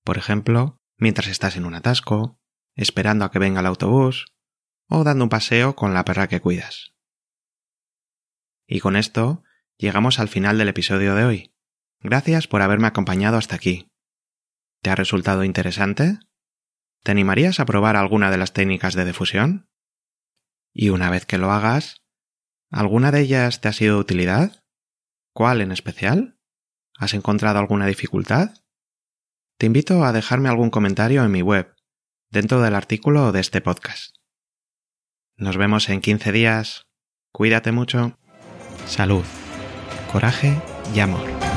Por 0.04 0.18
ejemplo, 0.18 0.82
mientras 0.98 1.28
estás 1.28 1.56
en 1.56 1.66
un 1.66 1.76
atasco, 1.76 2.40
esperando 2.76 3.26
a 3.26 3.32
que 3.32 3.40
venga 3.40 3.62
el 3.62 3.66
autobús 3.66 4.26
o 4.90 5.04
dando 5.04 5.26
un 5.26 5.30
paseo 5.30 5.76
con 5.76 5.94
la 5.94 6.06
perra 6.06 6.28
que 6.28 6.42
cuidas. 6.42 6.94
Y 8.68 8.80
con 8.80 8.96
esto 8.96 9.44
llegamos 9.78 10.20
al 10.20 10.28
final 10.28 10.58
del 10.58 10.70
episodio 10.70 11.16
de 11.16 11.26
hoy. 11.26 11.56
Gracias 12.00 12.48
por 12.48 12.62
haberme 12.62 12.88
acompañado 12.88 13.38
hasta 13.38 13.56
aquí. 13.56 13.90
¿Te 14.82 14.90
ha 14.90 14.96
resultado 14.96 15.44
interesante? 15.44 16.20
¿Te 17.04 17.12
animarías 17.12 17.60
a 17.60 17.66
probar 17.66 17.96
alguna 17.96 18.32
de 18.32 18.38
las 18.38 18.54
técnicas 18.54 18.94
de 18.94 19.06
difusión? 19.06 19.70
Y 20.74 20.90
una 20.90 21.10
vez 21.10 21.26
que 21.26 21.38
lo 21.38 21.52
hagas, 21.52 22.02
¿alguna 22.70 23.12
de 23.12 23.22
ellas 23.22 23.62
te 23.62 23.70
ha 23.70 23.74
sido 23.74 23.96
de 23.96 24.02
utilidad? 24.02 24.64
¿Cuál 25.34 25.62
en 25.62 25.72
especial? 25.72 26.40
¿Has 26.98 27.14
encontrado 27.14 27.60
alguna 27.60 27.86
dificultad? 27.86 28.63
Te 29.58 29.66
invito 29.68 30.04
a 30.04 30.12
dejarme 30.12 30.50
algún 30.50 30.70
comentario 30.70 31.24
en 31.24 31.32
mi 31.32 31.42
web, 31.42 31.74
dentro 32.30 32.62
del 32.62 32.76
artículo 32.76 33.32
de 33.32 33.40
este 33.40 33.62
podcast. 33.62 34.16
Nos 35.38 35.58
vemos 35.58 35.90
en 35.90 36.02
15 36.02 36.32
días. 36.32 36.88
Cuídate 37.32 37.72
mucho. 37.72 38.18
Salud, 38.86 39.24
coraje 40.12 40.62
y 40.94 41.00
amor. 41.00 41.53